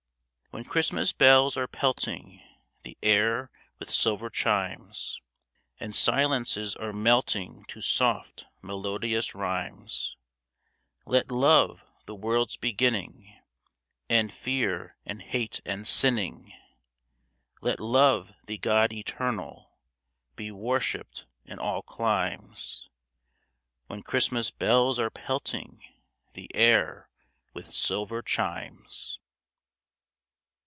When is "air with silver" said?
3.01-4.29, 26.53-28.21